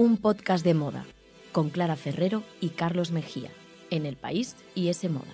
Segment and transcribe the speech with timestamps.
[0.00, 1.04] un podcast de moda
[1.52, 3.50] con Clara Ferrero y Carlos Mejía
[3.90, 5.26] en El País y ese moda.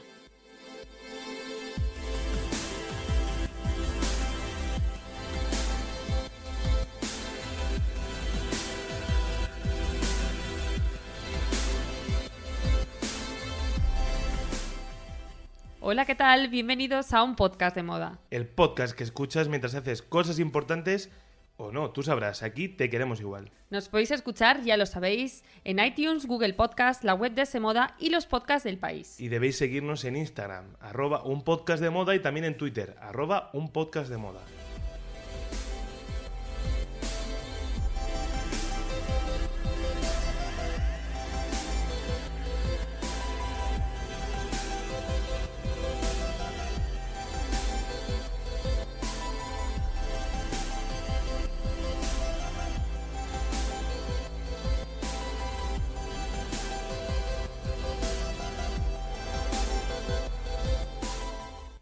[15.80, 16.48] Hola, ¿qué tal?
[16.48, 18.19] Bienvenidos a un podcast de moda.
[18.33, 21.12] El podcast que escuchas mientras haces cosas importantes
[21.56, 23.51] o no, tú sabrás, aquí te queremos igual.
[23.70, 28.10] Nos podéis escuchar, ya lo sabéis, en iTunes, Google Podcast, la web de Semoda y
[28.10, 29.20] los podcasts del país.
[29.20, 33.51] Y debéis seguirnos en Instagram, arroba un podcast de moda y también en Twitter, arroba
[33.52, 34.41] un podcast de moda.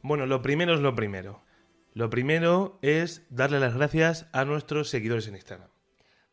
[0.05, 1.41] Bueno, lo primero es lo primero.
[1.95, 5.71] Lo primero es darle las gracias a nuestros seguidores en Instagram.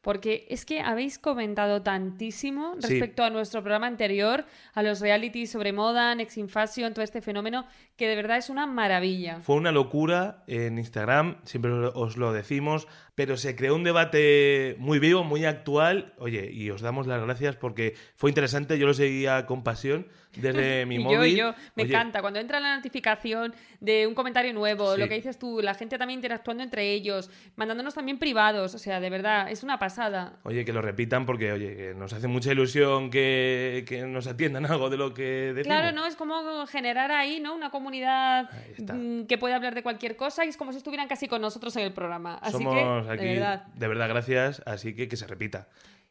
[0.01, 2.89] Porque es que habéis comentado tantísimo Sí.
[2.89, 7.21] respecto a nuestro programa anterior, a los realities sobre moda, Next in Fashion, todo este
[7.21, 9.39] fenómeno, que de verdad es una maravilla.
[9.39, 14.99] Fue una locura en Instagram, siempre os lo decimos, pero se creó un debate muy
[14.99, 16.13] vivo, muy actual.
[16.17, 20.85] Oye, y os damos las gracias porque fue interesante, yo lo seguía con pasión desde
[20.85, 21.33] mi y yo, móvil.
[21.33, 22.21] y yo, me Oye, encanta.
[22.21, 24.99] Cuando entra la notificación de un comentario nuevo, Sí.
[25.01, 28.99] lo que dices tú, la gente también interactuando entre ellos, mandándonos también privados, o sea,
[29.01, 30.39] de verdad, es una pasada.
[30.43, 34.89] Oye, que lo repitan porque, oye, nos hace mucha ilusión que, que nos atiendan algo
[34.89, 35.65] de lo que decimos.
[35.65, 36.05] Claro, ¿no?
[36.05, 37.53] Es como generar ahí, ¿no?
[37.53, 41.27] Una comunidad mm, que puede hablar de cualquier cosa y es como si estuvieran casi
[41.27, 42.35] con nosotros en el programa.
[42.41, 43.65] Así Somos que, aquí, de verdad.
[43.73, 45.67] de verdad, gracias, así que que se repita.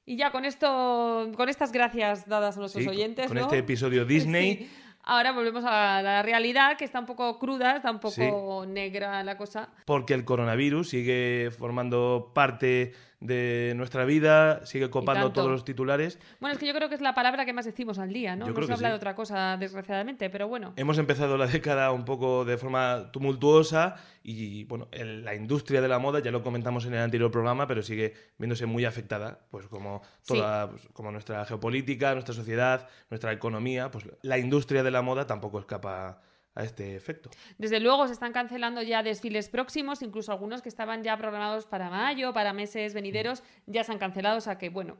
[0.06, 3.42] Y ya con esto, con estas gracias dadas a nuestros Sí, oyentes, con ¿no?
[3.45, 4.57] este episodio Disney.
[4.57, 4.70] Sí.
[5.02, 9.36] Ahora volvemos a la realidad, que está un poco cruda, está un poco negra la
[9.39, 9.70] cosa.
[9.86, 16.19] Porque el coronavirus sigue formando parte de nuestra vida, sigue copando todos los titulares.
[16.41, 18.47] Bueno, es que yo creo que es la palabra que más decimos al día, ¿no?
[18.47, 18.92] Yo no creo se que habla sí.
[18.92, 20.73] de otra cosa, desgraciadamente, pero bueno.
[20.77, 25.98] Hemos empezado la década un poco de forma tumultuosa y bueno, la industria de la
[25.98, 30.03] moda, ya lo comentamos en el anterior programa, pero sigue viéndose muy afectada, pues como
[30.27, 35.27] toda, pues, como nuestra geopolítica, nuestra sociedad, nuestra economía, pues la industria de la moda
[35.27, 36.23] tampoco escapa
[36.61, 37.31] a este efecto.
[37.59, 41.91] Desde luego se están cancelando ya desfiles próximos, incluso algunos que estaban ya programados para
[41.91, 44.97] mayo, para meses venideros, ya se han cancelado, o sea que bueno,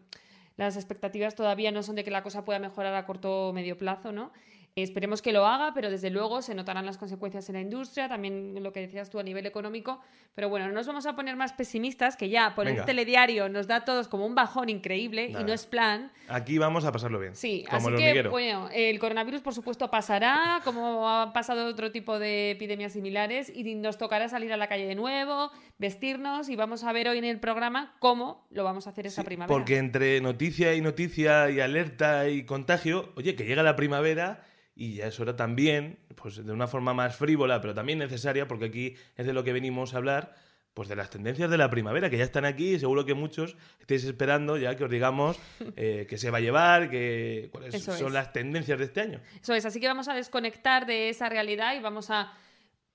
[0.57, 3.79] las expectativas todavía no son de que la cosa pueda mejorar a corto o medio
[3.79, 4.33] plazo, ¿no?
[4.77, 8.63] Esperemos que lo haga, pero desde luego se notarán las consecuencias en la industria, también
[8.63, 10.01] lo que decías tú a nivel económico.
[10.35, 12.85] Pero bueno, no nos vamos a poner más pesimistas, que ya por el Venga.
[12.87, 16.13] telediario nos da a todos como un bajón increíble y no es plan.
[16.29, 17.35] Aquí vamos a pasarlo bien.
[17.35, 21.91] Sí, como así el que bueno, el coronavirus por supuesto pasará, como ha pasado otro
[21.91, 26.57] tipo de epidemias similares, y nos tocará salir a la calle de nuevo, vestirnos y
[26.57, 29.53] vamos a ver hoy en el programa cómo lo vamos a hacer esa Sí, primavera.
[29.53, 34.45] Porque entre noticia y noticia y alerta y contagio, oye, que llega la primavera
[34.81, 38.65] y ya es hora también, pues de una forma más frívola, pero también necesaria, porque
[38.65, 40.35] aquí es de lo que venimos a hablar,
[40.73, 43.59] pues de las tendencias de la primavera, que ya están aquí y seguro que muchos
[43.79, 45.39] estáis esperando ya que os digamos
[45.77, 48.13] eh, qué se va a llevar, que, cuáles Eso son es.
[48.15, 49.21] las tendencias de este año.
[49.43, 52.33] Eso es, así que vamos a desconectar de esa realidad y vamos a...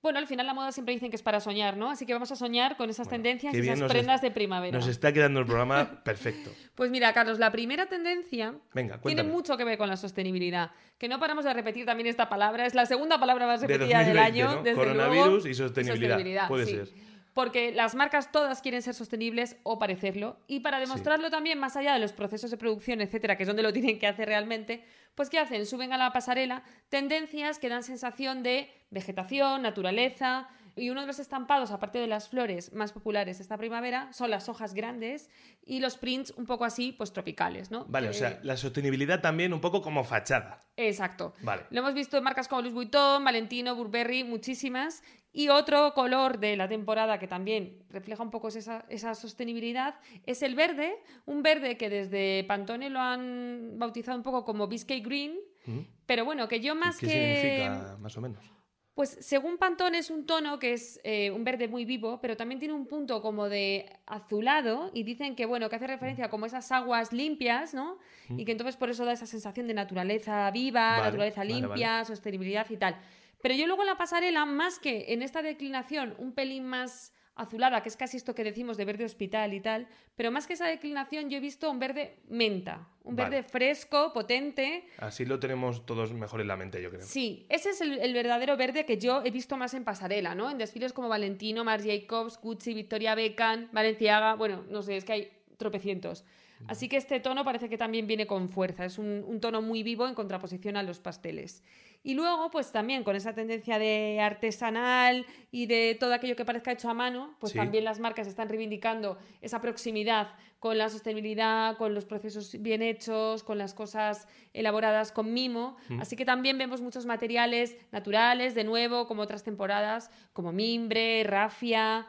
[0.06, 1.90] Bueno, al final la moda siempre dicen que es para soñar, ¿no?
[1.90, 4.78] Así que vamos a soñar con esas Bueno, tendencias y esas prendas de primavera.
[4.78, 6.52] Nos está quedando el programa perfecto.
[6.76, 10.70] Pues mira, Carlos, la primera tendencia Venga, tiene mucho que ver con la sostenibilidad.
[10.96, 12.66] Que no paramos de repetir también esta palabra.
[12.66, 14.54] Es la segunda palabra más De repetida del 2020, año.
[14.54, 14.62] ¿no?
[14.62, 16.46] Desde Coronavirus luego, y sostenibilidad.
[16.46, 16.70] Puede sí.
[16.76, 16.88] ser.
[17.34, 20.38] Porque las marcas todas quieren ser sostenibles o parecerlo.
[20.46, 23.64] Y para demostrarlo también, más allá de los procesos de producción, etcétera, que es donde
[23.64, 24.84] lo tienen que hacer realmente,
[25.16, 25.66] pues ¿qué hacen?
[25.66, 30.48] Suben a la pasarela tendencias que dan sensación de vegetación, naturaleza.
[30.78, 34.50] Y uno de los estampados, aparte de las flores más populares esta primavera, son las
[34.50, 35.30] hojas grandes
[35.64, 37.86] y los prints un poco así, pues tropicales, ¿no?
[37.86, 40.60] Vale, o sea, la sostenibilidad también un poco como fachada.
[40.76, 41.32] Exacto.
[41.40, 41.62] Vale.
[41.70, 45.02] Lo hemos visto en marcas como Louis Vuitton, Valentino, Burberry, muchísimas.
[45.36, 50.40] Y otro color de la temporada que también refleja un poco esa, esa sostenibilidad es
[50.40, 50.96] el verde,
[51.26, 55.36] un verde que desde Pantone lo han bautizado un poco como Biscay Green,
[55.66, 55.80] ¿Mm?
[56.06, 57.12] pero bueno, que yo más ¿Qué que...
[57.12, 58.50] significa, más o menos?
[58.94, 62.58] Pues según Pantone es un tono que es eh, un verde muy vivo, pero también
[62.58, 66.72] tiene un punto como de azulado y dicen que bueno, que hace referencia como esas
[66.72, 67.98] aguas limpias, ¿no?
[68.30, 72.06] Y que entonces por eso da esa sensación de naturaleza viva, Vale, naturaleza vale, limpia,
[72.06, 72.96] sostenibilidad y tal.
[73.42, 77.82] Pero yo luego en la pasarela, más que en esta declinación un pelín más azulada,
[77.82, 79.86] que es casi esto que decimos de verde hospital y tal,
[80.16, 83.28] pero más que esa declinación yo he visto un verde menta, un Vale.
[83.28, 84.88] verde fresco, potente.
[84.98, 87.02] Así lo tenemos todos mejor en la mente, yo creo.
[87.02, 90.50] Sí, ese es el, el verdadero verde que yo he visto más en pasarela, ¿no?
[90.50, 95.12] En desfiles como Valentino, Marc Jacobs, Gucci, Victoria Beckham, Valenciaga, bueno, no sé, es que
[95.12, 96.24] hay tropecientos.
[96.68, 99.82] Así que este tono parece que también viene con fuerza, es un, un tono muy
[99.82, 101.62] vivo en contraposición a los pasteles.
[102.02, 106.72] Y luego, pues también con esa tendencia de artesanal y de todo aquello que parezca
[106.72, 107.58] hecho a mano, pues Sí.
[107.58, 113.42] también las marcas están reivindicando esa proximidad con la sostenibilidad, con los procesos bien hechos,
[113.44, 115.76] con las cosas elaboradas con mimo.
[116.00, 122.06] Así que también vemos muchos materiales naturales, de nuevo, como otras temporadas, como mimbre, rafia,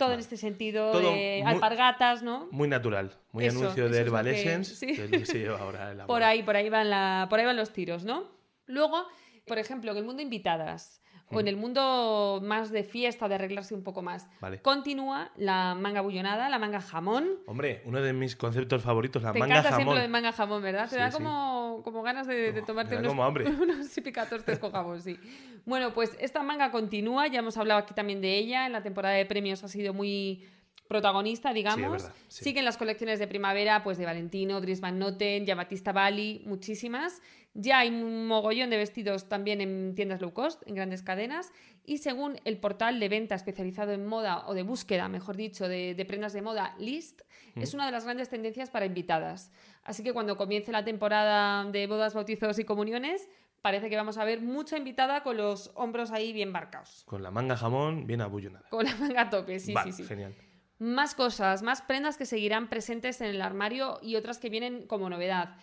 [0.00, 2.48] todo en este sentido Todo de muy- alpargatas, ¿no?
[2.50, 4.86] Muy natural, muy Eso, anuncio eso de Herbal Essence, sí.
[4.94, 7.26] que es lo que se lleva ahora en la Por ahí, por ahí van la,
[7.30, 8.24] por ahí van los tiros, ¿no?
[8.66, 9.06] Luego,
[9.46, 11.00] por ejemplo, en el mundo invitadas
[11.32, 14.60] o en el mundo más de fiesta, de arreglarse un poco más, Vale.
[14.62, 17.28] continúa la manga bullonada, la manga jamón.
[17.46, 19.78] Hombre, uno de mis conceptos favoritos, la Te manga encanta jamón.
[19.84, 20.84] siempre lo de manga jamón, ¿verdad?
[20.84, 21.16] Te Sí, da sí.
[21.16, 23.44] como, como ganas de, de tomarte unos, como hambre.
[23.62, 25.18] unos picatostes con jamón, sí.
[25.66, 29.14] Bueno, pues esta manga continúa, ya hemos hablado aquí también de ella, en la temporada
[29.14, 30.44] de premios ha sido muy
[30.88, 32.02] protagonista, digamos.
[32.02, 32.42] verdad, sí.
[32.44, 37.22] Siguen las colecciones de primavera, pues de Valentino, Dries Van Noten, Giambattista Bali, muchísimas.
[37.54, 41.52] Ya hay un mogollón de vestidos también en tiendas low cost, en grandes cadenas.
[41.84, 45.94] Y según el portal de venta especializado en moda, o de búsqueda, mejor dicho, de,
[45.94, 47.22] de prendas de moda, List,
[47.56, 49.50] es una de las grandes tendencias para invitadas.
[49.82, 53.28] Así que cuando comience la temporada de bodas, bautizos y comuniones,
[53.62, 57.02] parece que vamos a ver mucha invitada con los hombros ahí bien marcados.
[57.06, 58.68] Con la manga jamón bien abullonada.
[58.70, 60.08] Con la manga a tope, sí, Vale, sí, sí.
[60.08, 60.34] genial.
[60.78, 65.10] Más cosas, más prendas que seguirán presentes en el armario y otras que vienen como
[65.10, 65.56] novedad.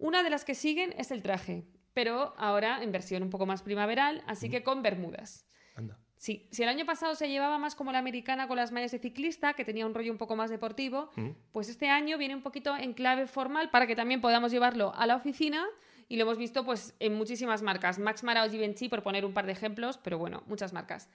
[0.00, 1.64] Una de las que siguen es el traje,
[1.94, 5.46] pero ahora en versión un poco más primaveral, así que con bermudas.
[5.76, 5.98] Anda.
[6.16, 8.98] Sí, si el año pasado se llevaba más como la americana con las mallas de
[8.98, 11.30] ciclista, que tenía un rollo un poco más deportivo, Mm.
[11.52, 15.06] pues este año viene un poquito en clave formal para que también podamos llevarlo a
[15.06, 15.64] la oficina
[16.08, 17.98] y lo hemos visto pues en muchísimas marcas.
[17.98, 21.08] Max Mara o Givenchy por poner un par de ejemplos, pero bueno, muchas marcas.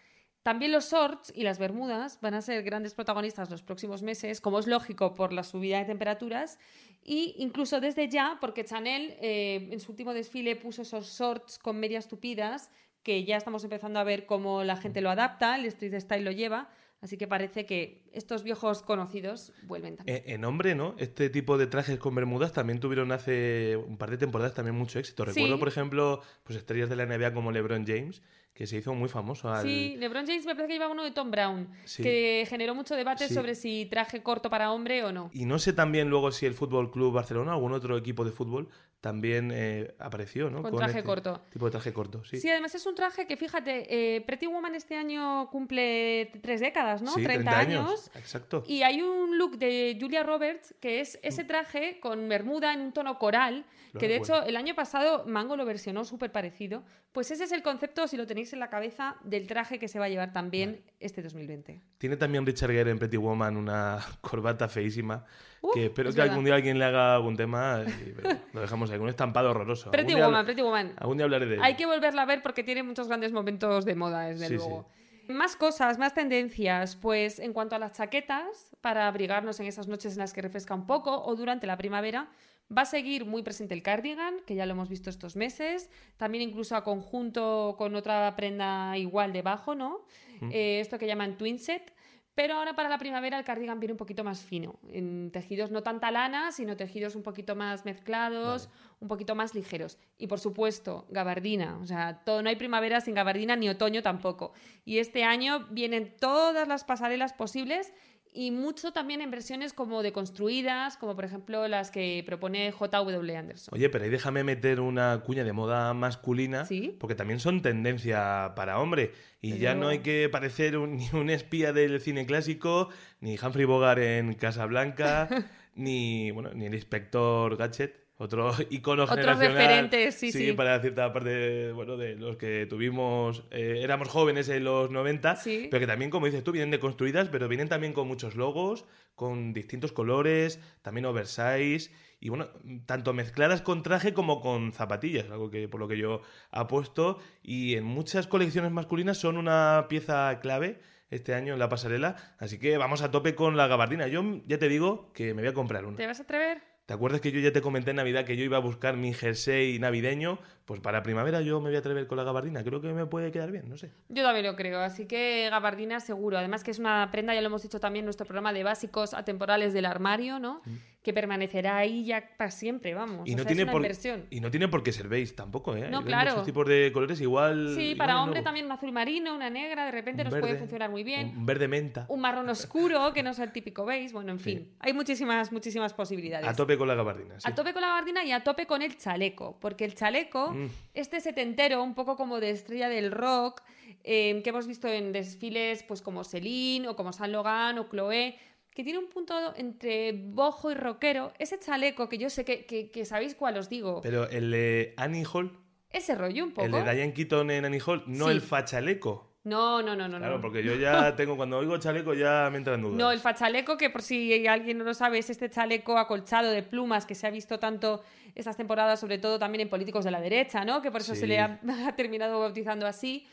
[0.46, 4.60] También los shorts y las bermudas van a ser grandes protagonistas los próximos meses, como
[4.60, 6.60] es lógico por la subida de temperaturas,
[7.04, 11.80] y incluso desde ya, porque Chanel eh, en su último desfile puso esos shorts con
[11.80, 12.70] medias tupidas,
[13.02, 16.32] que ya estamos empezando a ver cómo la gente lo adapta, el street style lo
[16.32, 16.70] lleva,
[17.02, 20.18] así que parece que estos viejos conocidos vuelven también.
[20.18, 20.94] Eh, En hombre, ¿no?
[21.00, 25.00] Este tipo de trajes con bermudas también tuvieron hace un par de temporadas también mucho
[25.00, 25.26] éxito.
[25.26, 25.60] Recuerdo, Sí.
[25.60, 28.22] por ejemplo, pues estrellas de la NBA como LeBron James,
[28.56, 29.64] que se hizo muy famoso al...
[29.64, 32.02] Sí, LeBron James me parece que llevaba uno de Tom Brown, Sí.
[32.02, 33.34] que generó mucho debate Sí.
[33.34, 35.30] sobre si traje corto para hombre o no.
[35.34, 38.32] Y no sé también luego si el Fútbol Club Barcelona o algún otro equipo de
[38.32, 38.70] fútbol
[39.06, 40.64] también eh, apareció, ¿no?
[40.64, 41.40] Con traje este corto.
[41.52, 42.40] Tipo de traje corto, sí.
[42.40, 42.50] Sí.
[42.50, 47.12] además es un traje que, fíjate, eh, Pretty Woman este año cumple tres décadas, ¿no?
[47.14, 48.10] Sí, 30, años.
[48.16, 48.64] Exacto.
[48.66, 52.94] Y hay un look de Julia Roberts que es ese traje con bermuda en un
[52.94, 54.42] tono coral, Lo que de recuerdo.
[54.42, 56.82] hecho el año pasado Mango lo versionó súper parecido.
[57.12, 60.00] Pues ese es el concepto, si lo tenéis en la cabeza, del traje que se
[60.00, 61.80] va a llevar también este 2020.
[62.00, 65.26] Tiene también Richard Gere en Pretty Woman una corbata feísima.
[65.68, 66.34] Uf, que espero es que verdad.
[66.34, 68.16] algún día alguien le haga algún tema y
[68.54, 69.92] lo dejamos ahí, un estampado horroroso.
[69.92, 70.94] Pretty Algún día- Woman, Pretty Woman.
[70.98, 73.96] Algún día hablaré de Hay que volverla a ver porque tiene muchos grandes momentos de
[73.96, 74.88] moda, desde Sí, luego.
[75.28, 76.96] Más cosas, más tendencias.
[76.96, 80.76] Pues en cuanto a las chaquetas, para abrigarnos en esas noches en las que refresca
[80.76, 82.28] un poco o durante la primavera,
[82.76, 85.90] va a seguir muy presente el cardigan, que ya lo hemos visto estos meses.
[86.18, 90.06] También incluso a conjunto con otra prenda igual debajo, ¿no?
[90.52, 91.94] Eh, esto que llaman twin set.
[92.36, 95.84] Pero ahora para la primavera el cardigan viene un poquito más fino, en tejidos no
[95.84, 99.98] tanta lana, sino tejidos un poquito más mezclados, un poquito más ligeros.
[100.18, 104.52] Y por supuesto, gabardina, o sea, todo, no hay primavera sin gabardina ni otoño tampoco.
[104.84, 107.94] Y este año vienen todas las pasarelas posibles
[108.36, 113.74] y mucho también en versiones como deconstruidas, como por ejemplo las que propone JW Anderson.
[113.74, 116.96] Oye, pero ahí déjame meter una cuña de moda masculina, Sí.
[117.00, 119.14] porque también son tendencia para hombre.
[119.42, 122.90] Y ya no hay que parecer un- ni un espía del cine clásico,
[123.22, 125.28] ni Humphrey Bogart en Casablanca,
[125.76, 128.05] ni, bueno, ni el inspector Gadget.
[128.18, 130.54] Otro icono Otros referentes, sí, sí.
[130.54, 135.68] para cierta parte bueno, de los que tuvimos, eh, éramos jóvenes en los 90, Sí.
[135.70, 139.52] pero que también, como dices tú, vienen deconstruidas, pero vienen también con muchos logos, con
[139.54, 141.92] distintos colores, también oversize,
[142.22, 142.48] y bueno,
[142.86, 147.76] tanto mezcladas con traje como con zapatillas, algo que por lo que yo apuesto, y
[147.76, 150.80] en muchas colecciones masculinas son una pieza clave
[151.10, 154.08] este año en la pasarela, así que vamos a tope con la gabardina.
[154.08, 155.98] Yo ya te digo que me voy a comprar una.
[155.98, 156.75] ¿Te vas a atrever?
[156.86, 159.12] ¿Te acuerdas que yo ya te comenté en Navidad que yo iba a buscar mi
[159.12, 160.38] jersey navideño?
[160.66, 162.64] Pues para primavera yo me voy a atrever con la gabardina.
[162.64, 163.92] Creo que me puede quedar bien, no sé.
[164.10, 166.38] Yo también lo creo, así que gabardina seguro.
[166.38, 169.16] Además que es una prenda, ya lo hemos dicho también en nuestro programa de básicos
[169.16, 170.62] atemporales del armario, ¿no?
[170.64, 170.76] Mm.
[171.06, 173.30] Que permanecerá ahí ya para siempre, vamos.
[173.30, 174.26] Y O no, sea, tiene es una por, inversión.
[174.32, 175.88] y no tiene por qué ser beige tampoco, ¿eh?
[175.88, 176.32] No, Hay claro.
[176.32, 177.76] muchos tipos de colores igual.
[177.76, 180.56] Sí, para es hombre también un azul marino, una negra, de repente Un nos puede
[180.58, 181.34] funcionar muy bien.
[181.38, 182.08] Un verde menta.
[182.10, 184.14] Un marrón oscuro, que no sea el típico beige.
[184.14, 184.44] Bueno, en Sí.
[184.56, 186.48] fin, hay muchísimas, muchísimas posibilidades.
[186.48, 187.40] A tope con la gabardina.
[187.40, 187.48] sí.
[187.48, 190.70] A tope con la gabardina y a tope con el chaleco, porque el chaleco, Mm.
[190.96, 193.62] este setentero, un poco como de estrella del rock,
[194.04, 198.38] eh, que hemos visto en desfiles pues como Celine o como Saint Laurent o Chloé,
[198.76, 202.92] que tiene un punto entre bojo y rockero, ese chaleco que yo sé que, que-
[202.92, 205.58] que sabéis cuál os digo, Pero el de Annie Hall,
[205.90, 206.66] ese rollo un poco.
[206.68, 208.32] el de Diane Keaton en Annie Hall, no Sí.
[208.34, 209.32] el fachaleco.
[209.46, 210.18] No, no, no, no.
[210.18, 210.42] Claro, no.
[210.42, 212.98] porque yo ya tengo, cuando oigo chaleco ya me entran dudas.
[212.98, 216.64] No, el fachaleco, que por si alguien no lo sabe, es este chaleco acolchado de
[216.64, 218.04] plumas que se ha visto tanto
[218.34, 220.82] estas temporadas, sobre todo también en políticos de la derecha, ¿no?
[220.82, 221.22] Que por eso Sí.
[221.22, 223.26] se le ha, ha terminado bautizando así.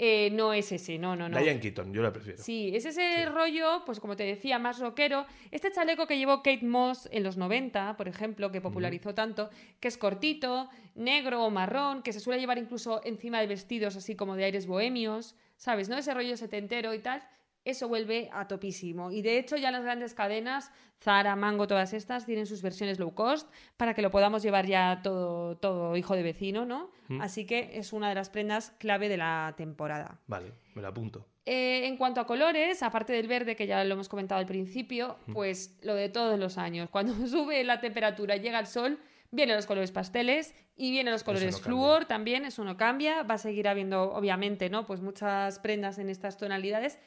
[0.00, 1.40] Eh, no es ese, no, no, no.
[1.40, 2.40] Diane Keaton, yo la prefiero.
[2.40, 5.26] Sí, es ese rollo, pues como te decía, más rockero.
[5.50, 9.50] Este chaleco que llevó Kate Moss en los 90, por ejemplo, que popularizó tanto,
[9.80, 14.14] que es cortito, negro o marrón, que se suele llevar incluso encima de vestidos así
[14.14, 15.88] como de aires bohemios, ¿sabes?
[15.88, 15.98] ¿No?
[15.98, 17.20] Ese rollo setentero y tal.
[17.68, 19.10] Eso vuelve a topísimo.
[19.10, 20.72] Y de hecho ya las grandes cadenas,
[21.02, 23.46] Zara, Mango, todas estas, tienen sus versiones low cost
[23.76, 26.90] para que lo podamos llevar ya todo, todo hijo de vecino, ¿no?
[27.08, 27.20] Mm.
[27.20, 30.18] Así que es una de las prendas clave de la temporada.
[30.26, 31.26] Vale, me lo apunto.
[31.44, 35.18] Eh, en cuanto a colores, aparte del verde, que ya lo hemos comentado al principio,
[35.34, 36.88] pues lo de todos los años.
[36.88, 38.98] Cuando sube la temperatura y llega el sol,
[39.30, 43.24] vienen los colores pasteles y vienen los colores no flúor también, eso no cambia.
[43.24, 44.86] Va a seguir habiendo, obviamente, ¿no?
[44.86, 46.98] Pues muchas prendas en estas tonalidades.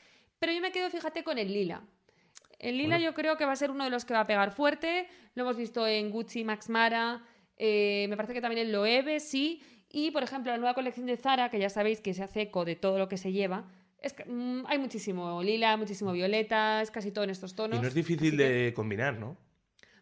[0.41, 1.83] Pero yo me quedo, fíjate, con el lila.
[2.57, 3.05] El lila Bueno.
[3.05, 5.07] yo creo que va a ser uno de los que va a pegar fuerte.
[5.35, 7.23] Lo hemos visto en Gucci, Max Mara,
[7.57, 9.61] eh, me parece que también en Loewe, sí.
[9.87, 12.65] Y, por ejemplo, la nueva colección de Zara, que ya sabéis que se hace eco
[12.65, 13.69] de todo lo que se lleva,
[13.99, 17.77] es que, mm, hay muchísimo lila, muchísimo violeta, es casi todo en estos tonos.
[17.77, 19.37] Y no es difícil que, de combinar, ¿no?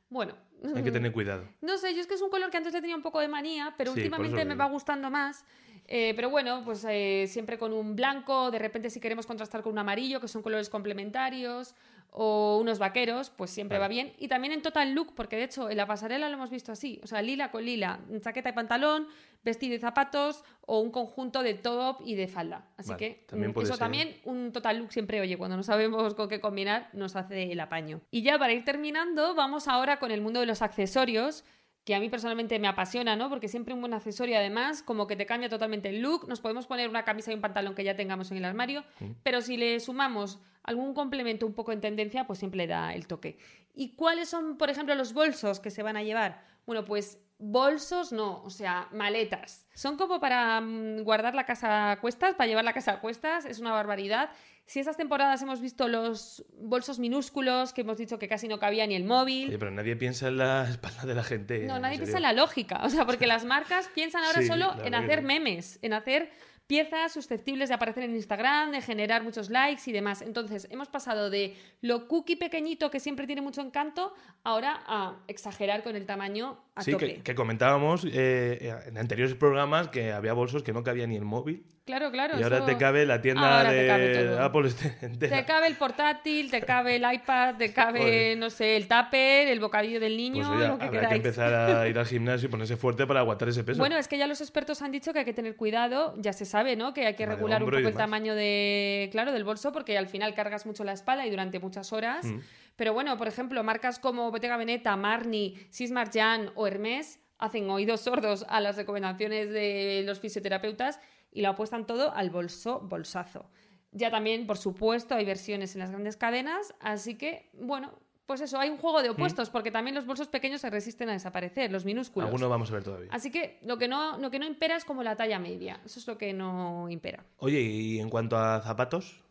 [0.09, 0.35] Bueno.
[0.75, 1.43] Hay que tener cuidado.
[1.61, 3.27] No sé, yo es que es un color que antes le tenía un poco de
[3.27, 5.45] manía, pero Sí, últimamente me va gustando más.
[5.87, 9.71] Eh, pero bueno, pues eh, siempre con un blanco, de repente si queremos contrastar con
[9.71, 11.73] un amarillo, que son colores complementarios,
[12.11, 13.83] o unos vaqueros, pues siempre Vale.
[13.83, 14.13] va bien.
[14.17, 16.99] Y también en total look, porque de hecho en la pasarela lo hemos visto así,
[17.03, 19.07] o sea, lila con lila, chaqueta y pantalón,
[19.43, 22.67] vestido y zapatos, o un conjunto de top y de falda.
[22.77, 23.77] Así Vale, que también mm, eso ser.
[23.77, 27.59] también, un total look siempre, oye, cuando no sabemos con qué combinar, nos hace el
[27.59, 28.01] apaño.
[28.11, 31.45] Y ya para ir terminando, vamos ahora con el mundo de los accesorios
[31.85, 33.29] que a mí personalmente me apasiona, ¿no?
[33.29, 36.27] Porque siempre un buen accesorio, además, como que te cambia totalmente el look.
[36.27, 38.83] Nos podemos poner una camisa y un pantalón que ya tengamos en el armario,
[39.23, 43.07] pero si le sumamos algún complemento un poco en tendencia, pues siempre le da el
[43.07, 43.37] toque.
[43.73, 46.43] ¿Y cuáles son, por ejemplo, los bolsos que se van a llevar?
[46.65, 49.65] Bueno, pues bolsos no, o sea, maletas.
[49.73, 53.45] Son como para mm, guardar la casa a cuestas, para llevar la casa a cuestas,
[53.45, 54.29] es una barbaridad.
[54.65, 58.85] Si estas temporadas hemos visto los bolsos minúsculos, que hemos dicho que casi no cabía
[58.85, 61.59] ni el móvil, Oye, pero nadie piensa en la espalda de la gente.
[61.65, 62.05] no, nadie serio.
[62.05, 62.81] piensa en la lógica.
[62.83, 66.31] O sea, porque las marcas piensan ahora Sí, solo en hacer memes, en hacer
[66.69, 70.21] piezas susceptibles de aparecer en Instagram, de generar muchos likes y demás.
[70.21, 75.81] Entonces, hemos pasado de lo cookie pequeñito que siempre tiene mucho encanto, ahora a exagerar
[75.81, 77.15] con el tamaño a Sí, tope.
[77.15, 81.25] que, que comentábamos eh, en anteriores programas que había bolsos que no cabía ni el
[81.25, 81.63] móvil.
[81.85, 82.39] Claro, claro.
[82.39, 84.37] y ahora eso- te cabe la tienda Ahora te cabe de.
[84.39, 85.37] Apple este- entera.
[85.37, 89.59] Te cabe el portátil, te cabe el iPad, te cabe, no sé, el tupper, el
[89.59, 91.09] bocadillo del niño, Pues lo que habrá queráis.
[91.09, 93.79] que empezar a ir al gimnasio y ponerse fuerte para aguantar ese peso.
[93.79, 96.45] Bueno, es que ya los expertos han dicho que hay que tener cuidado, ya se
[96.45, 96.93] sabe, ¿no?
[96.93, 100.35] Que hay que regular un poco el tamaño de, claro, del bolso porque al final
[100.35, 102.23] cargas mucho la espalda y durante muchas horas.
[102.23, 102.39] Mm.
[102.79, 107.99] Pero bueno, por ejemplo, marcas como Bottega Veneta, Marni, Sismar Jan o Hermès hacen oídos
[107.99, 113.51] sordos a las recomendaciones de los fisioterapeutas y lo apuestan todo al bolso bolsazo.
[113.91, 118.57] Ya también, por supuesto, hay versiones en las grandes cadenas, así que, bueno, pues eso,
[118.57, 121.83] hay un juego de opuestos, porque también los bolsos pequeños se resisten a desaparecer, los
[121.83, 122.27] minúsculos.
[122.27, 123.09] Alguno vamos a ver todavía.
[123.11, 125.81] Así que lo que no, lo que no impera es como la talla media.
[125.83, 127.25] Eso es lo que no impera.
[127.39, 129.21] Oye, y en cuanto a zapatos,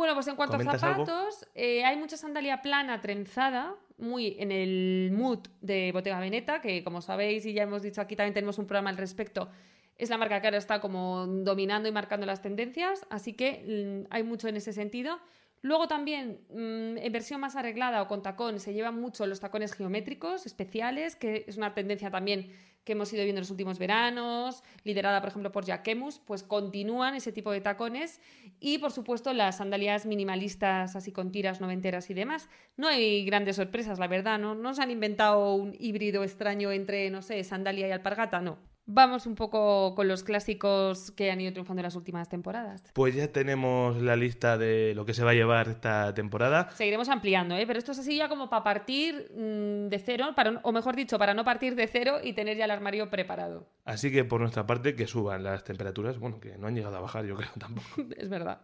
[0.00, 5.10] Bueno, pues en cuanto a zapatos, eh, hay mucha sandalia plana trenzada, muy en el
[5.12, 8.64] mood de Bottega Veneta, que como sabéis y ya hemos dicho aquí también tenemos un
[8.66, 9.50] programa al respecto,
[9.98, 14.06] es la marca que ahora está como dominando y marcando las tendencias, así que mm,
[14.08, 15.20] hay mucho en ese sentido.
[15.60, 19.74] Luego también, mm, en versión más arreglada o con tacón, se llevan mucho los tacones
[19.74, 22.52] geométricos especiales, que es una tendencia también
[22.84, 27.14] que hemos ido viendo en los últimos veranos, liderada por ejemplo por Jacquemus, pues continúan
[27.14, 28.20] ese tipo de tacones
[28.58, 32.48] y por supuesto las sandalias minimalistas así con tiras noventeras y demás.
[32.76, 34.54] No hay grandes sorpresas, la verdad, ¿no?
[34.54, 38.69] No se han inventado un híbrido extraño entre, no sé, sandalia y alpargata, no.
[38.92, 42.82] Vamos un poco con los clásicos que han ido triunfando en las últimas temporadas.
[42.92, 46.68] Pues ya tenemos la lista de lo que se va a llevar esta temporada.
[46.70, 47.68] Seguiremos ampliando, ¿eh?
[47.68, 51.20] pero esto es así ya como para partir mm, de cero, para, o mejor dicho,
[51.20, 53.68] para no partir de cero y tener ya el armario preparado.
[53.84, 57.00] Así que por nuestra parte que suban las temperaturas, bueno, que no han llegado a
[57.00, 57.86] bajar, yo creo tampoco.
[58.16, 58.60] es verdad.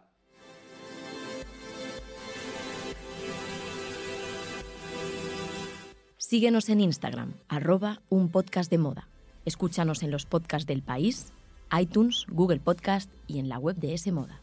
[6.17, 9.07] Síguenos en Instagram, arroba un podcast de moda.
[9.47, 11.31] Escúchanos en los podcasts del país,
[11.71, 14.41] iTunes, Google Podcast y en la web de S Moda.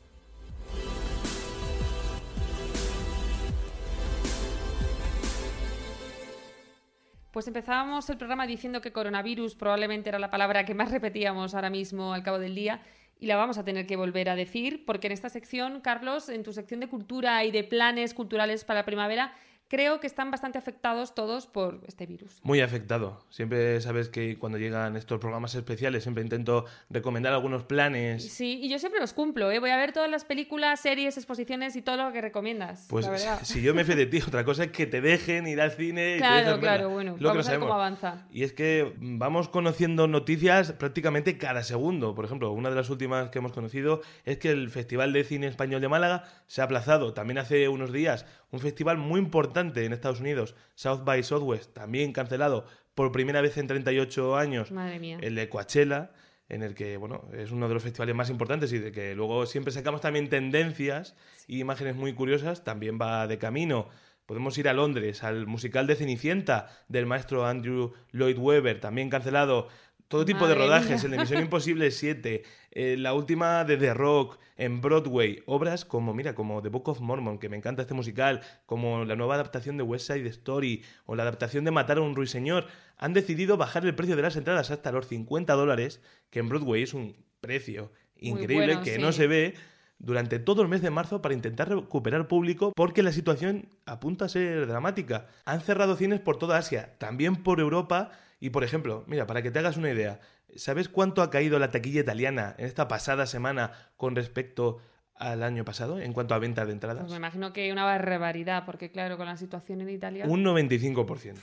[7.33, 11.69] Pues empezábamos el programa diciendo que coronavirus probablemente era la palabra que más repetíamos ahora
[11.69, 12.81] mismo al cabo del día
[13.21, 16.43] y la vamos a tener que volver a decir porque en esta sección, Carlos, en
[16.43, 19.35] tu sección de cultura y de planes culturales para la primavera,
[19.75, 22.39] creo que están bastante afectados todos por este virus.
[22.45, 23.25] Muy afectado.
[23.29, 28.33] Siempre sabes que cuando llegan estos programas especiales siempre intento recomendar algunos planes.
[28.33, 29.51] Sí, y yo siempre los cumplo.
[29.51, 29.59] ¿eh?
[29.59, 32.87] Voy a ver todas las películas, series, exposiciones y todo lo que recomiendas.
[32.89, 33.09] Pues
[33.43, 36.19] si yo me fui de ti, otra cosa es que te dejen ir al cine.
[36.19, 37.17] Claro, claro, bueno.
[37.19, 38.29] Lo vamos a ver cómo avanza.
[38.31, 42.15] Y es que vamos conociendo noticias prácticamente cada segundo.
[42.15, 45.49] Por ejemplo, una de las últimas que hemos conocido es que el Festival de Cine
[45.49, 47.13] Español de Málaga se ha aplazado.
[47.13, 52.13] También hace unos días un festival muy importante en Estados Unidos, South by Southwest, también
[52.13, 56.13] cancelado por primera vez en 38 años, el de Coachella,
[56.49, 59.47] en el que, bueno, es uno de los festivales más importantes y de que luego
[59.47, 61.17] siempre sacamos también tendencias
[61.47, 63.89] y imágenes muy curiosas, también va de camino.
[64.27, 69.69] Podemos ir a Londres, al musical de Cenicienta del maestro Andrew Lloyd Webber, también cancelado.
[70.15, 74.39] Todo tipo de rodajes, el de Misión Imposible 7, eh, la última de The Rock,
[74.57, 78.41] en Broadway, obras como, mira, como The Book of Mormon, que me encanta este musical,
[78.65, 82.15] como la nueva adaptación de West Side Story o la adaptación de Matar a un
[82.15, 86.49] ruiseñor, han decidido bajar el precio de las entradas hasta los 50 dólares, que en
[86.49, 89.55] Broadway es un precio increíble que no se ve
[89.99, 94.29] durante todo el mes de marzo para intentar recuperar público porque la situación apunta a
[94.29, 95.27] ser dramática.
[95.45, 98.13] Han cerrado cines por toda Asia, también por Europa
[98.45, 100.21] y por ejemplo, mira, para que te hagas una idea,
[100.55, 104.83] ¿sabes cuánto ha caído la taquilla italiana en esta pasada semana con respecto
[105.15, 107.05] al año pasado en cuanto a venta de entradas?
[107.05, 110.27] Pues me imagino que una barbaridad, porque claro, con la situación en Italia...
[110.29, 111.39] Un 95%.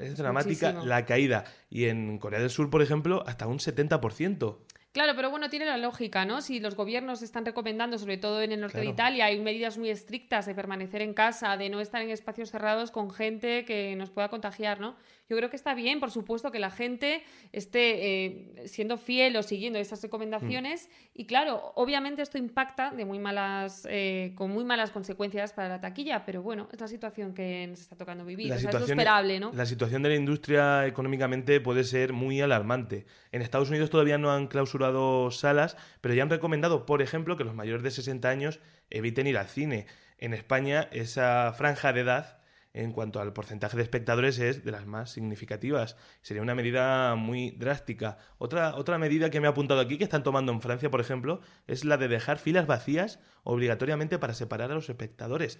[0.00, 1.44] es dramática la caída.
[1.68, 4.56] Y en Corea del Sur, por ejemplo, hasta un 70%.
[4.92, 6.42] Claro, pero bueno, tiene la lógica, ¿no?
[6.42, 9.88] Si los gobiernos están recomendando, sobre todo en el norte de Italia, hay medidas muy
[9.88, 14.10] estrictas de permanecer en casa, de no estar en espacios cerrados con gente que nos
[14.10, 14.94] pueda contagiar, ¿no?
[15.32, 19.42] Yo creo que está bien, por supuesto, que la gente esté eh, siendo fiel o
[19.42, 20.90] siguiendo esas recomendaciones.
[20.90, 21.20] Mm.
[21.20, 25.80] Y claro, obviamente esto impacta de muy malas, eh, con muy malas consecuencias para la
[25.80, 28.48] taquilla, pero bueno, es la situación que nos está tocando vivir.
[28.48, 29.52] La situación, es esperable, ¿no?
[29.54, 33.06] La situación de la industria económicamente puede ser muy alarmante.
[33.30, 37.44] En Estados Unidos todavía no han clausurado salas, pero ya han recomendado, por ejemplo, que
[37.44, 39.86] los mayores de 60 años eviten ir al cine.
[40.18, 42.41] En España, esa franja de edad
[42.74, 45.96] en cuanto al porcentaje de espectadores es de las más significativas.
[46.22, 48.18] Sería una medida muy drástica.
[48.38, 51.40] Otra, otra medida que me ha apuntado aquí, que están tomando en Francia, por ejemplo,
[51.66, 55.58] es la de dejar filas vacías obligatoriamente para separar a los espectadores.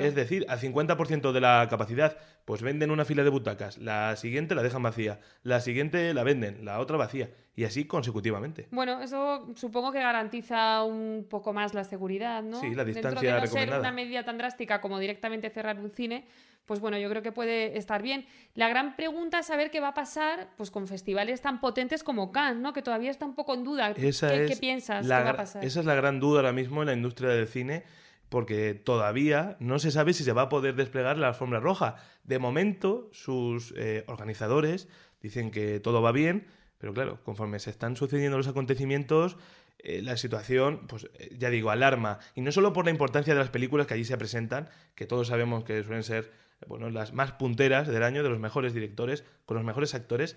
[0.00, 4.54] Es decir, al 50% de la capacidad, pues venden una fila de butacas, la siguiente
[4.54, 8.66] la dejan vacía, la siguiente la venden, la otra vacía, y así consecutivamente.
[8.70, 12.60] Bueno, eso supongo que garantiza un poco más la seguridad, ¿no?
[12.60, 15.90] Sí, la distancia Dentro de no ser una medida tan drástica como directamente cerrar un
[15.90, 16.26] cine,
[16.66, 18.26] pues bueno, yo creo que puede estar bien.
[18.54, 22.32] La gran pregunta es saber qué va a pasar pues con festivales tan potentes como
[22.32, 22.72] Cannes, ¿no?
[22.72, 23.94] Que todavía está un poco en duda.
[23.94, 25.08] ¿Qué, piensas?
[25.08, 25.64] va a pasar?
[25.64, 27.84] Esa es la gran duda ahora mismo en la industria del cine,
[28.30, 31.96] porque todavía no se sabe si se va a poder desplegar la alfombra roja.
[32.24, 34.88] De momento, sus eh, organizadores
[35.20, 36.46] dicen que todo va bien,
[36.84, 39.38] pero claro, conforme se están sucediendo los acontecimientos,
[39.78, 42.18] eh, la situación, pues eh, ya digo, alarma.
[42.34, 45.28] Y no solo por la importancia de las películas que allí se presentan, que todos
[45.28, 46.30] sabemos que suelen ser
[46.66, 50.36] bueno, las más punteras del año, de los mejores directores, con los mejores actores,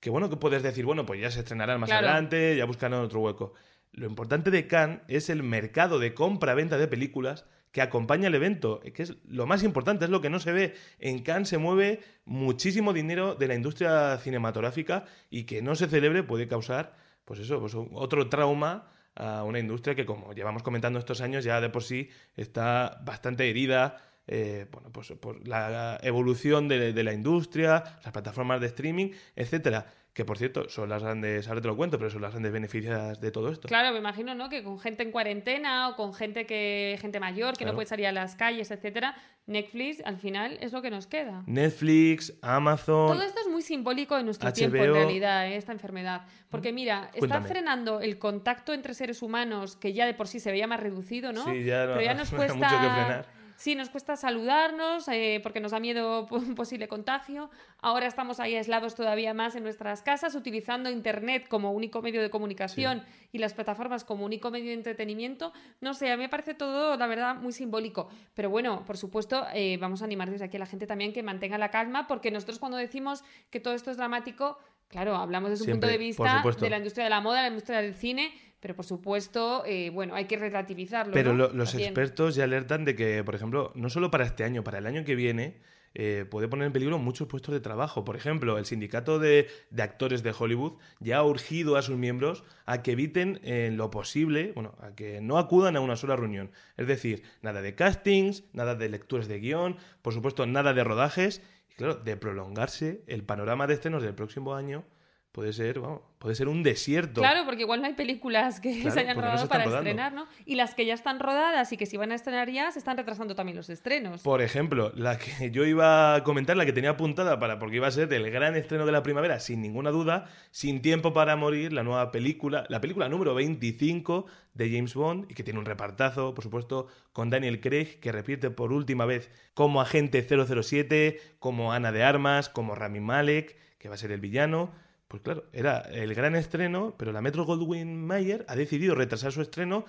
[0.00, 3.20] que bueno, que puedes decir, bueno, pues ya se estrenarán más adelante, ya buscarán otro
[3.20, 3.52] hueco.
[3.90, 8.80] Lo importante de Cannes es el mercado de compra-venta de películas que acompaña el evento,
[8.80, 10.74] que es lo más importante, es lo que no se ve.
[10.98, 16.22] En Cannes se mueve muchísimo dinero de la industria cinematográfica y que no se celebre
[16.22, 21.20] puede causar, pues eso, pues otro trauma a una industria que, como llevamos comentando estos
[21.20, 26.92] años, ya de por sí está bastante herida eh, bueno, pues por la evolución de,
[26.92, 31.62] de la industria, las plataformas de streaming, etcétera que por cierto son las grandes, ahora
[31.62, 33.68] te lo cuento, pero son las grandes beneficiadas de todo esto.
[33.68, 34.50] Claro, me imagino, ¿no?
[34.50, 38.06] Que con gente en cuarentena o con gente que gente mayor que no puede salir
[38.06, 41.42] a las calles, etcétera, Netflix al final es lo que nos queda.
[41.46, 43.08] Netflix, Amazon.
[43.08, 45.56] Todo esto es muy simbólico en nuestro tiempo en realidad, ¿eh?
[45.56, 50.28] esta enfermedad, porque mira, está frenando el contacto entre seres humanos que ya de por
[50.28, 51.44] sí se veía más reducido, ¿no?
[51.46, 55.40] Sí, ya no, pero ya nos cuesta mucho que frenar Sí, nos cuesta saludarnos eh,
[55.42, 57.50] porque nos da miedo un posible contagio.
[57.78, 62.30] Ahora estamos ahí aislados todavía más en nuestras casas, utilizando Internet como único medio de
[62.30, 65.52] comunicación y las plataformas como único medio de entretenimiento.
[65.80, 68.08] No sé, a mí me parece todo, la verdad, muy simbólico.
[68.34, 71.22] Pero bueno, por supuesto, eh, vamos a animar desde aquí a la gente también que
[71.22, 75.64] mantenga la calma, porque nosotros cuando decimos que todo esto es dramático, claro, hablamos desde
[75.64, 78.51] un punto de vista de la industria de la moda, de la industria del cine
[78.62, 81.12] pero por supuesto, eh, bueno, hay que relativizarlo.
[81.12, 84.78] Pero los expertos ya alertan de que, por ejemplo, no solo para este año, para
[84.78, 85.58] el año que viene,
[85.94, 88.04] eh, puede poner en peligro muchos puestos de trabajo.
[88.04, 92.82] Por ejemplo, el sindicato de, actores de Hollywood ya ha urgido a sus miembros a
[92.82, 96.52] que eviten en lo posible, bueno, a que no acudan a una sola reunión.
[96.76, 101.42] Es decir, nada de castings, nada de lecturas de guion, por supuesto, nada de rodajes.
[101.68, 104.84] Y claro, de prolongarse el panorama de estrenos del próximo año
[105.32, 107.22] puede ser, vamos, puede ser un desierto.
[107.22, 110.26] Claro, porque igual no hay películas que se hayan rodado para estrenar, ¿no?
[110.44, 112.98] Y las que ya están rodadas y que si van a estrenar ya, se están
[112.98, 114.22] retrasando también los estrenos.
[114.22, 117.86] Por ejemplo, la que yo iba a comentar, la que tenía apuntada para, porque iba
[117.86, 121.72] a ser el gran estreno de la primavera, sin ninguna duda, Sin Tiempo para Morir,
[121.72, 126.34] la nueva película, la película número 25 de James Bond, y que tiene un repartazo,
[126.34, 131.90] por supuesto, con Daniel Craig, que repite por última vez como agente 007, como Ana
[131.90, 134.70] de Armas, como Rami Malek, que va a ser el villano
[135.12, 139.42] pues claro, era el gran estreno, pero la Metro Goldwyn Mayer ha decidido retrasar su
[139.42, 139.84] estreno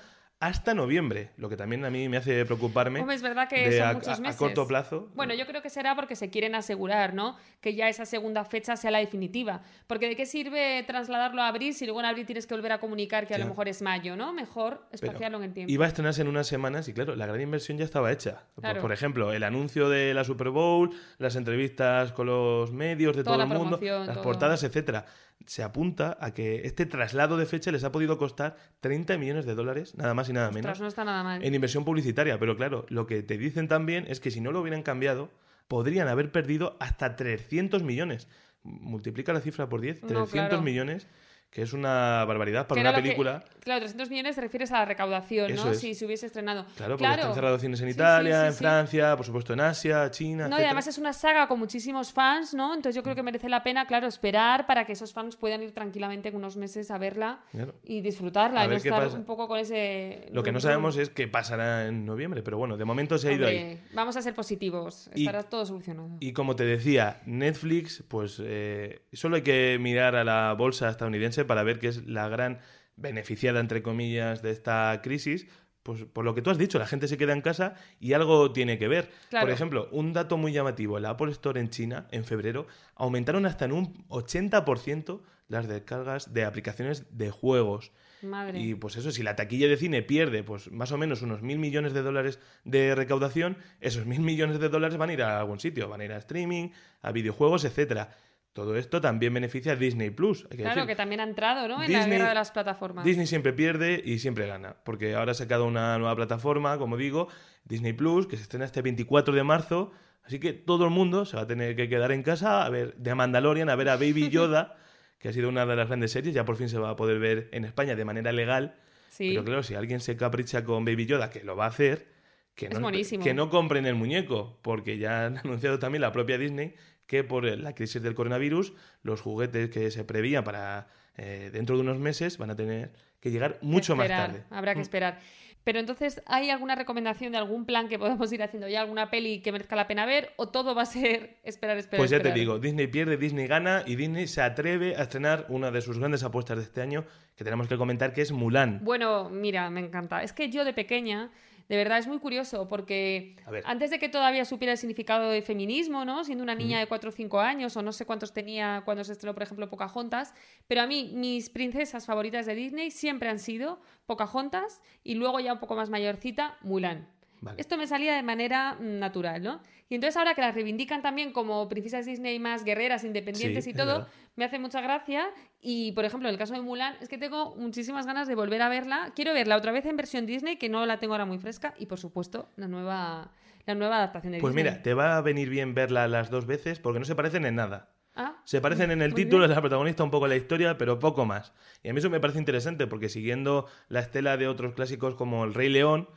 [0.47, 2.99] hasta noviembre, lo que también a mí me hace preocuparme.
[3.13, 4.35] es verdad que son muchos meses.
[4.35, 5.09] A corto plazo.
[5.15, 7.37] Bueno, yo creo que será porque se quieren asegurar, ¿no?
[7.61, 9.61] Que ya esa segunda fecha sea la definitiva.
[9.87, 12.79] Porque ¿de qué sirve trasladarlo a abril si luego en abril tienes que volver a
[12.79, 14.33] comunicar que a lo mejor es mayo, ¿no?
[14.33, 15.71] Mejor espaciarlo en el tiempo.
[15.71, 18.43] Iba a estrenarse en unas semanas y claro, la gran inversión ya estaba hecha.
[18.81, 23.41] Por, ejemplo, el anuncio de la Super Bowl, las entrevistas con los medios de todo
[23.41, 25.05] el mundo, las portadas, etcétera
[25.45, 29.55] se apunta a que este traslado de fecha les ha podido costar 30 millones de
[29.55, 30.79] dólares, nada más y nada menos.
[30.79, 31.43] no está nada mal.
[31.43, 32.39] En inversión publicitaria.
[32.39, 35.31] Pero claro, lo que te dicen también es que si no lo hubieran cambiado,
[35.67, 38.27] podrían haber perdido hasta 300 millones.
[38.63, 41.07] Multiplica la cifra por 10, 300 millones
[41.53, 43.43] que es una barbaridad para una película.
[43.59, 45.75] claro, 300 millones te refieres a la recaudación, ¿no?
[45.75, 46.65] Si se hubiese estrenado.
[46.75, 50.47] Claro, porque están cerrados cines en Italia, en Francia, por supuesto en Asia, China.
[50.47, 52.73] No, y además es una saga con muchísimos fans, ¿no?
[52.73, 55.73] Entonces yo creo que merece la pena, claro, esperar para que esos fans puedan ir
[55.73, 57.41] tranquilamente en unos meses a verla
[57.83, 60.29] y disfrutarla, y no estar un poco con ese.
[60.31, 63.31] Lo que no sabemos es qué pasará en noviembre, pero bueno, de momento se ha
[63.33, 63.79] ido ahí.
[63.93, 66.17] Vamos a ser positivos, estará todo solucionado.
[66.19, 71.42] Y como te decía, Netflix, pues eh, solo hay que mirar a la bolsa estadounidense
[71.45, 72.59] para ver que es la gran
[72.95, 75.47] beneficiada, entre comillas, de esta crisis,
[75.83, 78.51] pues por lo que tú has dicho, la gente se queda en casa y algo
[78.53, 79.11] tiene que ver.
[79.29, 83.65] Por ejemplo, un dato muy llamativo, la Apple Store en China, en febrero, aumentaron hasta
[83.65, 87.91] en un 80% las descargas de aplicaciones de juegos.
[88.21, 88.59] Madre.
[88.59, 91.59] Y pues eso, si la taquilla de cine pierde pues más o menos unos mil
[91.59, 95.59] millones de dólares de recaudación, esos mil millones de dólares van a ir a algún
[95.59, 96.69] sitio, van a ir a streaming,
[97.01, 98.15] a videojuegos, etcétera.
[98.53, 100.47] Todo esto también beneficia a Disney Plus.
[100.49, 101.83] claro, que también ha entrado ¿no?
[101.83, 103.03] en la guerra de las plataformas.
[103.03, 107.29] Disney siempre pierde y siempre gana, porque ahora ha sacado una nueva plataforma, como digo,
[107.65, 109.91] Disney Plus, que se estrena este 24 de marzo.
[110.23, 112.95] Así que todo el mundo se va a tener que quedar en casa a ver
[113.01, 114.77] The Mandalorian, a ver a Baby Yoda,
[115.17, 117.17] que ha sido una de las grandes series, ya por fin se va a poder
[117.17, 118.75] ver en España de manera legal.
[119.17, 122.07] Pero claro, si alguien se capricha con Baby Yoda, que lo va a hacer,
[122.55, 122.91] que no,
[123.23, 126.75] que no compren el muñeco, porque ya han anunciado también la propia Disney
[127.13, 128.73] que por la crisis del coronavirus
[129.03, 133.29] los juguetes que se prevían para eh, dentro de unos meses van a tener que
[133.29, 134.45] llegar mucho más tarde.
[134.49, 134.81] Habrá que mm.
[134.81, 135.19] esperar.
[135.63, 138.81] Pero entonces, ¿hay alguna recomendación de algún plan que podemos ir haciendo ya?
[138.81, 140.31] ¿Alguna peli que merezca la pena ver?
[140.37, 141.99] ¿O todo va a ser esperar, esperar?
[141.99, 145.69] Pues ya te digo, Disney pierde, Disney gana y Disney se atreve a estrenar una
[145.69, 148.79] de sus grandes apuestas de este año que tenemos que comentar, que es Mulan.
[148.83, 150.23] Bueno, mira, me encanta.
[150.23, 151.31] Es que yo de pequeña
[151.69, 156.05] de verdad es muy curioso porque antes de que todavía supiera el significado de feminismo,
[156.05, 156.23] ¿no?
[156.23, 159.13] Siendo una niña de 4 o 5 años o no sé cuántos tenía cuando se
[159.13, 160.33] estrenó, por ejemplo, Pocahontas,
[160.67, 165.53] pero a mí mis princesas favoritas de Disney siempre han sido Pocahontas y luego ya
[165.53, 167.12] un poco más mayorcita, Mulan.
[167.43, 167.59] Vale.
[167.61, 169.61] Esto me salía de manera mm, natural, ¿no?
[169.89, 173.73] Y entonces ahora que las reivindican también como princesas Disney más guerreras, independientes Sí, y
[173.73, 175.27] todo, me hace mucha gracia.
[175.61, 178.61] Y, por ejemplo, en el caso de Mulan, es que tengo muchísimas ganas de volver
[178.61, 179.11] a verla.
[179.15, 181.75] Quiero verla otra vez en versión Disney, que no la tengo ahora muy fresca.
[181.77, 183.31] Y, por supuesto, la nueva,
[183.65, 184.71] la nueva adaptación de Pues Disney.
[184.71, 187.55] mira, te va a venir bien verla las dos veces porque no se parecen en
[187.55, 187.89] nada.
[188.15, 191.25] Ah, Se parecen en el título, es la protagonista, un poco la historia, pero poco
[191.25, 191.51] más.
[191.83, 195.43] Y a mí eso me parece interesante porque siguiendo la estela de otros clásicos como
[195.45, 196.07] El Rey León,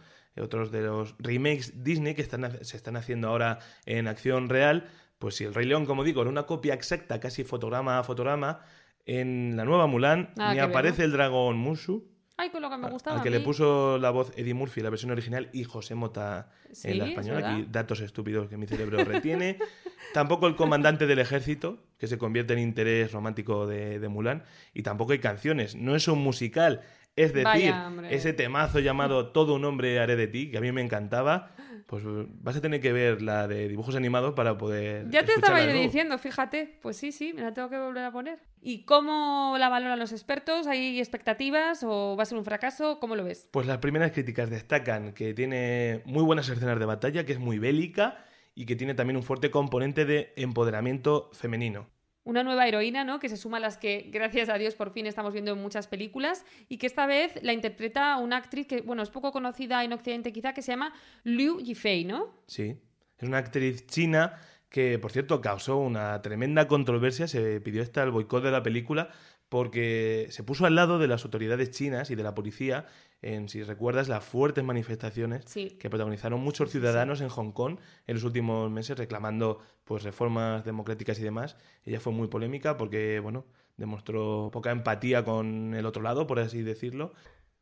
[0.40, 5.36] otros de los remakes Disney que están, se están haciendo ahora en acción real, pues
[5.36, 8.60] si El Rey León, como digo, era una copia exacta, casi fotograma a fotograma,
[9.06, 12.04] en la nueva Mulan ni aparece el dragón Mushu,
[12.38, 13.16] Ay, con lo que me gustaba.
[13.16, 16.50] al que a le puso la voz Eddie Murphy, la versión original, y José Mota
[16.70, 17.54] Sí, en la es española.
[17.54, 19.58] Aquí datos estúpidos que mi cerebro retiene.
[20.12, 24.44] tampoco el comandante del ejército, que se convierte en interés romántico de, de Mulan.
[24.74, 25.76] Y tampoco hay canciones.
[25.76, 26.82] No es un musical.
[27.16, 27.74] Es decir,
[28.10, 31.50] ese temazo llamado Todo un hombre haré de ti, que a mí me encantaba,
[31.86, 35.08] pues vas a tener que ver la de dibujos animados para poder.
[35.08, 36.78] Ya te estaba yo diciendo, fíjate.
[36.82, 38.38] Pues sí, sí, me la tengo que volver a poner.
[38.60, 40.66] ¿Y cómo la valoran los expertos?
[40.66, 42.98] ¿Hay expectativas o va a ser un fracaso?
[43.00, 43.48] ¿Cómo lo ves?
[43.50, 47.58] Pues las primeras críticas destacan que tiene muy buenas escenas de batalla, que es muy
[47.58, 48.24] bélica
[48.54, 51.88] y que tiene también un fuerte componente de empoderamiento femenino.
[52.26, 53.20] Una nueva heroína, ¿no?
[53.20, 55.86] Que se suma a las que, gracias a Dios, por fin estamos viendo en muchas
[55.86, 59.92] películas y que esta vez la interpreta una actriz que, bueno, es poco conocida en
[59.92, 62.34] Occidente quizá, que se llama Liu Yifei, ¿no?
[62.48, 62.76] Sí.
[63.16, 67.28] Es una actriz china que, por cierto, causó una tremenda controversia.
[67.28, 69.10] Se pidió hasta el boicot de la película
[69.48, 72.86] porque se puso al lado de las autoridades chinas y de la policía
[73.22, 75.70] en, si recuerdas, las fuertes manifestaciones Sí.
[75.80, 81.18] que protagonizaron muchos ciudadanos en Hong Kong en los últimos meses reclamando pues reformas democráticas
[81.20, 81.56] y demás.
[81.84, 86.62] Ella fue muy polémica porque, bueno, demostró poca empatía con el otro lado, por así
[86.62, 87.12] decirlo.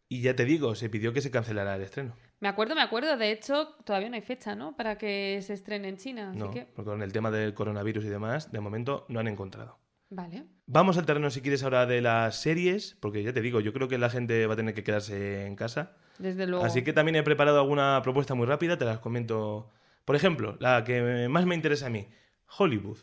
[0.08, 2.14] Y ya te digo, se pidió que se cancelara el estreno.
[2.44, 3.16] Me acuerdo, me acuerdo.
[3.16, 4.76] De hecho, todavía no hay fecha, ¿no?
[4.76, 6.28] Para que se estrene en China.
[6.28, 9.28] Así No, que, porque con el tema del coronavirus y demás, de momento no han
[9.28, 9.78] encontrado.
[10.10, 10.44] vale.
[10.66, 13.88] Vamos al terreno, si quieres, ahora de las series, porque ya te digo, yo creo
[13.88, 15.96] que la gente va a tener que quedarse en casa.
[16.18, 16.66] Desde luego.
[16.66, 19.70] Así que también he preparado alguna propuesta muy rápida, te las comento.
[20.04, 22.08] Por ejemplo, la que más me interesa a mí,
[22.58, 22.98] Hollywood.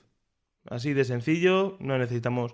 [0.70, 2.54] Así de sencillo, no necesitamos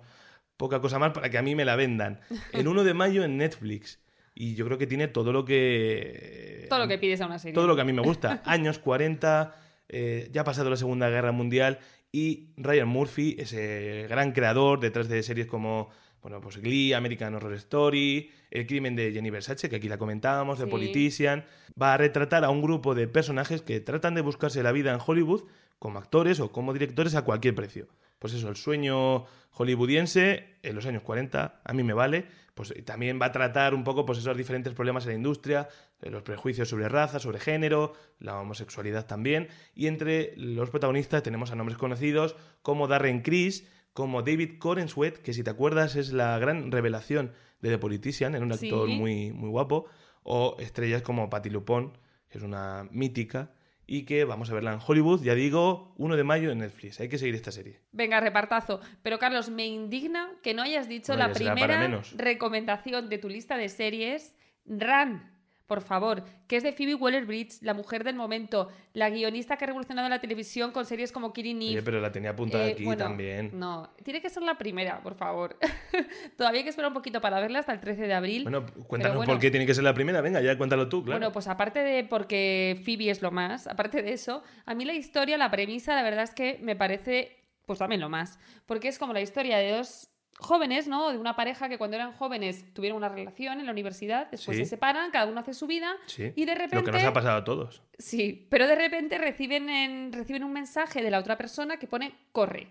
[0.55, 2.21] poca cosa más para que a mí me la vendan.
[2.53, 4.01] El 1 de mayo en Netflix.
[4.39, 6.67] Y yo creo que tiene todo lo que...
[6.69, 7.55] Todo lo que pides a una serie.
[7.55, 8.43] Todo lo que a mí me gusta.
[8.45, 9.55] Años 40,
[9.89, 11.79] eh, ya ha pasado la Segunda Guerra Mundial
[12.11, 15.89] y Ryan Murphy, ese gran creador detrás de series como
[16.21, 20.59] bueno, pues Glee, American Horror Story, El crimen de Jenny Versace, que aquí la comentábamos,
[20.59, 20.71] de Sí.
[20.71, 21.45] Politician,
[21.81, 24.99] va a retratar a un grupo de personajes que tratan de buscarse la vida en
[25.03, 25.43] Hollywood
[25.79, 27.87] como actores o como directores a cualquier precio.
[28.19, 32.25] Pues eso, el sueño hollywoodiense en los años 40, a mí me vale,
[32.57, 35.69] pues también va a tratar un poco pues esos diferentes problemas en la industria,
[36.01, 41.51] eh, los prejuicios sobre raza, sobre género, la homosexualidad también, y entre los protagonistas tenemos
[41.51, 46.37] a nombres conocidos como Darren Criss, como David Corenswet, que si te acuerdas es la
[46.39, 48.67] gran revelación de The Politician, era un Sí.
[48.67, 49.85] actor muy, muy guapo,
[50.23, 51.91] o estrellas como Patti Lupone,
[52.29, 53.51] que es una mítica,
[53.87, 57.07] y que vamos a verla en Hollywood, ya digo, 1 de mayo en Netflix, hay
[57.07, 57.79] que seguir esta serie.
[57.93, 58.81] Venga, repartazo.
[59.01, 63.57] Pero Carlos, me indigna que no hayas dicho No, la primera recomendación de tu lista
[63.57, 65.23] de series, Run,
[65.67, 69.67] por favor, que es de Phoebe Waller-Bridge, la mujer del momento, la guionista que ha
[69.67, 71.71] revolucionado la televisión con series como Killing Eve.
[71.71, 73.51] Oye, pero la tenía apuntada Eh, aquí bueno, también.
[73.53, 75.57] No, tiene que ser la primera, por favor.
[76.37, 78.43] Todavía hay que esperar un poquito para verla hasta el 13 de abril.
[78.43, 79.33] Bueno, cuéntanos bueno.
[79.33, 81.19] por qué tiene que ser la primera, venga, ya cuéntalo tú, claro.
[81.19, 84.93] Bueno, pues aparte de porque Phoebe es lo más, aparte de eso, a mí la
[84.93, 88.39] historia, la premisa, la verdad es que me parece, pues también lo más.
[88.65, 91.11] Porque es como la historia de dos jóvenes, ¿no?
[91.11, 94.63] De una pareja que cuando eran jóvenes tuvieron una relación en la universidad, después Sí.
[94.65, 96.31] se separan, cada uno hace su vida sí.
[96.35, 96.85] y de Lo repente...
[96.85, 97.81] que nos ha pasado a todos.
[97.97, 102.13] Sí, pero de repente reciben, en- reciben un mensaje de la otra persona que pone
[102.31, 102.67] corre.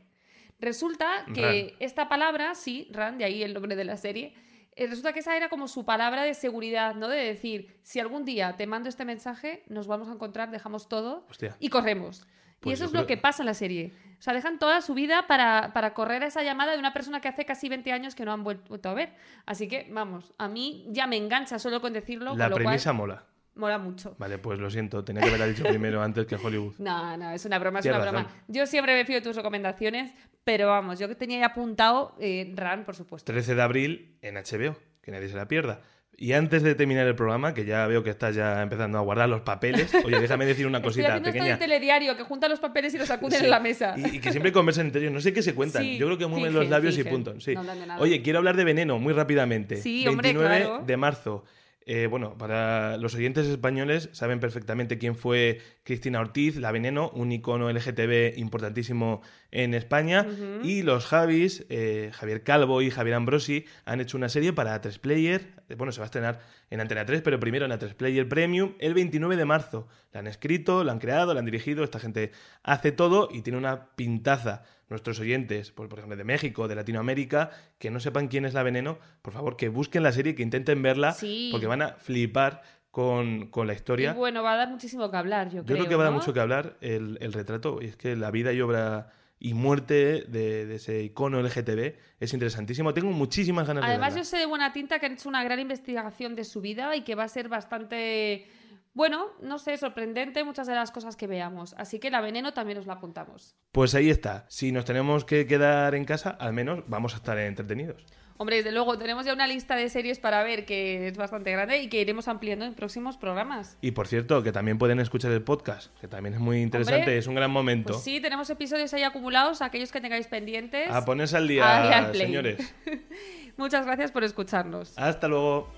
[0.58, 1.76] Resulta que Run.
[1.80, 4.32] esta palabra, sí, Run, de ahí el nombre de la serie,
[4.74, 7.08] eh, resulta que esa era como su palabra de seguridad, ¿no?
[7.08, 11.26] De decir, si algún día te mando este mensaje, nos vamos a encontrar, dejamos todo
[11.30, 11.56] Hostia.
[11.60, 12.22] y corremos.
[12.22, 13.92] y Pues eso es lo que pasa en la serie.
[14.26, 17.20] O sea, dejan toda su vida para, para correr a esa llamada de una persona
[17.20, 19.12] que hace casi 20 años que no han vuelto a ver.
[19.44, 22.90] Así que, vamos, a mí ya me engancha solo con decirlo, La con lo premisa
[22.90, 23.24] cual mola.
[23.54, 24.16] mola mucho.
[24.18, 26.74] Vale, pues lo siento, tenía que haberla dicho primero antes que Hollywood.
[26.78, 28.26] No, no, es una broma, es una broma.
[28.48, 30.12] Yo siempre me fío de tus recomendaciones,
[30.42, 33.32] pero vamos, yo que tenía ya apuntado eh, Ran, por supuesto.
[33.32, 35.82] 13 de abril en HBO, que nadie se la pierda.
[36.18, 39.28] Y antes de terminar el programa, que ya veo que estás ya empezando a guardar
[39.28, 41.56] los papeles, oye, déjame decir una Estoy cosita haciendo esto pequeña.
[41.56, 43.94] de telediario, que junta los papeles y los sacuden Sí, en la mesa.
[43.98, 45.12] Y, y que siempre conversan entre ellos.
[45.12, 45.82] No sé qué se cuentan.
[45.82, 47.38] Sí, Yo creo que mueven los labios y punto.
[47.40, 47.54] Sí.
[47.54, 47.62] No.
[47.98, 49.76] Oye, quiero hablar de veneno muy rápidamente.
[49.76, 50.84] Sí, hombre, 29 claro.
[50.86, 51.44] de marzo.
[51.88, 57.30] Eh, bueno, para los oyentes españoles saben perfectamente quién fue Cristina Ortiz, la Veneno, un
[57.30, 59.22] icono LGTB importantísimo
[59.52, 60.26] en España.
[60.64, 64.98] Y los Javis, eh, Javier Calvo y Javier Ambrosi, han hecho una serie para 3
[64.98, 65.62] Player.
[65.76, 68.92] Bueno, se va a estrenar en Antena 3, pero primero en 3 Player Premium el
[68.92, 69.86] 29 de marzo.
[70.12, 71.84] La han escrito, la han creado, la han dirigido.
[71.84, 72.32] Esta gente
[72.64, 77.50] hace todo y tiene una pintaza nuestros oyentes, por, por, ejemplo, de México, de Latinoamérica,
[77.78, 80.82] que no sepan quién es la veneno, por favor, que busquen la serie, que intenten
[80.82, 81.16] verla,
[81.50, 84.12] porque van a flipar con, la historia.
[84.12, 85.64] Y bueno, va a dar muchísimo que hablar, yo, creo.
[85.64, 88.16] Yo creo que va a dar mucho que hablar el, el retrato, y es que
[88.16, 92.94] la vida y obra y muerte de, ese icono LGTB es interesantísimo.
[92.94, 94.06] Tengo muchísimas ganas de verla.
[94.06, 96.96] Además, yo sé de buena tinta que han hecho una gran investigación de su vida
[96.96, 98.48] y que va a ser bastante
[98.96, 101.74] bueno, no sé, sorprendente muchas de las cosas que veamos.
[101.76, 103.54] Así que la veneno también os la apuntamos.
[103.70, 104.46] Pues ahí está.
[104.48, 108.02] Si nos tenemos que quedar en casa, al menos vamos a estar entretenidos.
[108.38, 111.82] Hombre, desde luego, tenemos ya una lista de series para ver que es bastante grande
[111.82, 113.76] y que iremos ampliando en próximos programas.
[113.82, 117.26] Y por cierto, que también pueden escuchar el podcast, que también es muy interesante, es
[117.26, 117.92] un gran momento.
[117.92, 120.90] Pues sí, tenemos episodios ahí acumulados, aquellos que tengáis pendientes.
[120.90, 122.74] A ponerse al día, señores.
[123.58, 124.96] Muchas gracias por escucharnos.
[124.96, 125.70] Hasta luego.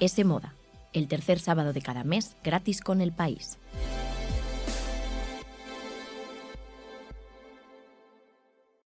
[0.00, 0.54] S Moda,
[0.92, 3.58] el tercer sábado de cada mes gratis con el país.